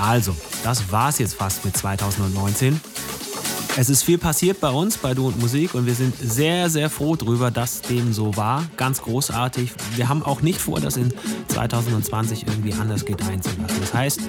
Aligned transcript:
Also, 0.00 0.34
das 0.64 0.90
war's 0.90 1.18
jetzt 1.18 1.34
fast 1.34 1.64
mit 1.64 1.76
2019. 1.76 2.80
Es 3.80 3.88
ist 3.88 4.02
viel 4.02 4.18
passiert 4.18 4.60
bei 4.60 4.68
uns, 4.68 4.98
bei 4.98 5.14
Du 5.14 5.28
und 5.28 5.40
Musik, 5.40 5.72
und 5.72 5.86
wir 5.86 5.94
sind 5.94 6.14
sehr, 6.14 6.68
sehr 6.68 6.90
froh 6.90 7.16
darüber, 7.16 7.50
dass 7.50 7.80
dem 7.80 8.12
so 8.12 8.36
war. 8.36 8.68
Ganz 8.76 9.00
großartig. 9.00 9.72
Wir 9.96 10.10
haben 10.10 10.22
auch 10.22 10.42
nicht 10.42 10.60
vor, 10.60 10.80
das 10.80 10.98
in 10.98 11.14
2020 11.48 12.46
irgendwie 12.46 12.74
anders 12.74 13.06
gedeihen 13.06 13.40
zu 13.40 13.48
lassen. 13.58 13.80
Das 13.80 13.94
heißt, 13.94 14.20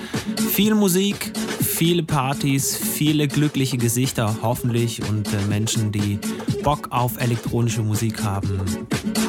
viel 0.54 0.74
Musik, 0.74 1.34
viele 1.60 2.04
Partys, 2.04 2.78
viele 2.78 3.28
glückliche 3.28 3.76
Gesichter 3.78 4.38
hoffentlich 4.42 5.02
und 5.10 5.28
äh, 5.28 5.46
Menschen, 5.50 5.92
die 5.92 6.18
Bock 6.64 6.88
auf 6.92 7.20
elektronische 7.20 7.82
Musik 7.82 8.24
haben. 8.24 8.62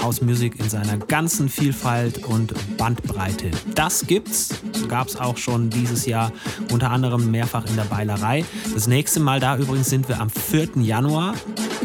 House 0.03 0.21
Music 0.21 0.59
in 0.59 0.69
seiner 0.69 0.99
ganzen 0.99 1.49
Vielfalt 1.49 2.25
und 2.25 2.53
Bandbreite. 2.77 3.53
Das 3.75 4.07
gibt's, 4.07 4.51
gab 4.89 5.07
es 5.07 5.17
auch 5.17 5.37
schon 5.37 5.71
dieses 5.71 6.07
Jahr, 6.07 6.33
unter 6.73 6.91
anderem 6.91 7.31
mehrfach 7.31 7.65
in 7.67 7.77
der 7.77 7.85
Beilerei. 7.85 8.45
Das 8.75 8.89
nächste 8.89 9.21
Mal 9.21 9.39
da 9.39 9.57
übrigens 9.57 9.89
sind 9.89 10.09
wir 10.09 10.12
am 10.19 10.31
4. 10.31 10.71
Januar 10.77 11.35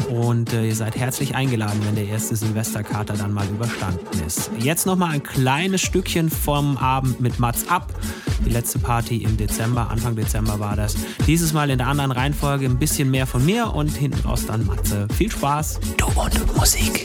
und 0.08 0.52
äh, 0.52 0.66
ihr 0.66 0.74
seid 0.74 0.96
herzlich 0.96 1.34
eingeladen, 1.34 1.80
wenn 1.84 1.94
der 1.94 2.06
erste 2.06 2.36
Silvesterkater 2.36 3.14
dann 3.14 3.32
mal 3.32 3.46
überstanden 3.46 4.22
ist. 4.26 4.50
Jetzt 4.58 4.86
nochmal 4.86 5.12
ein 5.12 5.22
kleines 5.22 5.82
Stückchen 5.82 6.30
vom 6.30 6.76
Abend 6.76 7.20
mit 7.20 7.38
Mats 7.38 7.68
ab. 7.68 7.92
Die 8.44 8.50
letzte 8.50 8.78
Party 8.78 9.18
im 9.18 9.36
Dezember, 9.36 9.90
Anfang 9.90 10.16
Dezember 10.16 10.58
war 10.58 10.76
das. 10.76 10.96
Dieses 11.26 11.52
Mal 11.52 11.70
in 11.70 11.78
der 11.78 11.88
anderen 11.88 12.12
Reihenfolge 12.12 12.66
ein 12.66 12.78
bisschen 12.78 13.10
mehr 13.10 13.26
von 13.26 13.44
mir 13.44 13.74
und 13.74 13.90
hinten 13.90 14.26
raus 14.26 14.46
dann 14.46 14.66
Matze. 14.66 15.06
Viel 15.16 15.30
Spaß. 15.30 15.80
Du 15.96 16.06
und 16.06 16.56
Musik. 16.56 17.04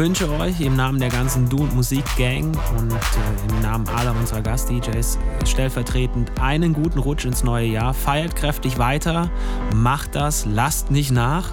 Wünsche 0.00 0.30
euch 0.30 0.62
im 0.62 0.76
Namen 0.76 0.98
der 0.98 1.10
ganzen 1.10 1.50
Du 1.50 1.58
und 1.58 1.74
Musik 1.74 2.04
Gang 2.16 2.56
und 2.78 2.90
äh, 2.90 3.52
im 3.52 3.60
Namen 3.60 3.86
aller 3.86 4.16
unserer 4.16 4.40
Gast-DJs 4.40 5.18
stellvertretend 5.44 6.32
einen 6.40 6.72
guten 6.72 6.98
Rutsch 6.98 7.26
ins 7.26 7.44
neue 7.44 7.66
Jahr. 7.66 7.92
Feiert 7.92 8.34
kräftig 8.34 8.78
weiter, 8.78 9.30
macht 9.74 10.14
das, 10.14 10.46
lasst 10.46 10.90
nicht 10.90 11.10
nach. 11.10 11.52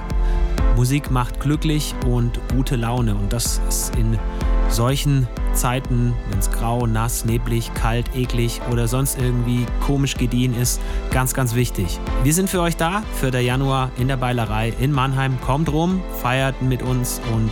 Musik 0.77 1.11
macht 1.11 1.41
glücklich 1.41 1.93
und 2.05 2.39
gute 2.53 2.77
Laune 2.77 3.15
und 3.15 3.33
das 3.33 3.59
ist 3.67 3.93
in 3.97 4.17
solchen 4.69 5.27
Zeiten, 5.53 6.13
wenn 6.29 6.39
es 6.39 6.49
grau, 6.49 6.87
nass, 6.87 7.25
neblig, 7.25 7.73
kalt, 7.73 8.15
eklig 8.15 8.61
oder 8.71 8.87
sonst 8.87 9.19
irgendwie 9.19 9.65
komisch 9.85 10.15
gediehen 10.15 10.55
ist, 10.55 10.79
ganz, 11.11 11.33
ganz 11.33 11.53
wichtig. 11.53 11.99
Wir 12.23 12.33
sind 12.33 12.49
für 12.49 12.61
euch 12.61 12.77
da, 12.77 13.03
für 13.15 13.31
der 13.31 13.41
Januar 13.41 13.91
in 13.97 14.07
der 14.07 14.17
Beilerei 14.17 14.73
in 14.79 14.93
Mannheim. 14.93 15.37
Kommt 15.41 15.71
rum, 15.71 16.01
feiert 16.21 16.61
mit 16.61 16.81
uns 16.81 17.19
und 17.33 17.51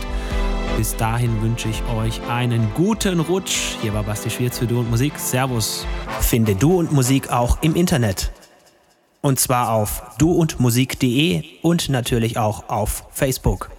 bis 0.76 0.94
dahin 0.96 1.40
wünsche 1.40 1.68
ich 1.68 1.82
euch 1.96 2.20
einen 2.28 2.72
guten 2.74 3.20
Rutsch. 3.20 3.76
Hier 3.80 3.94
war 3.94 4.02
Basti 4.02 4.28
Schwierz 4.28 4.58
für 4.58 4.66
Du 4.66 4.80
und 4.80 4.90
Musik. 4.90 5.18
Servus. 5.18 5.86
Finde 6.20 6.54
Du 6.54 6.78
und 6.78 6.92
Musik 6.92 7.30
auch 7.30 7.62
im 7.62 7.74
Internet. 7.74 8.30
Und 9.22 9.40
zwar 9.40 9.72
auf 9.72 10.02
duundmusik.de 10.18 11.42
und 11.62 11.88
natürlich 11.88 12.36
auch 12.36 12.68
auf 12.68 13.04
Facebook. 13.10 13.70